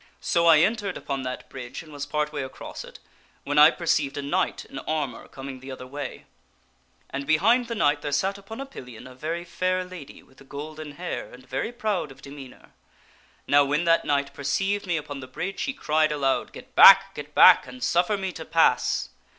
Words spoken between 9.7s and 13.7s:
lady with golden hair and very proud of demeanor. Now,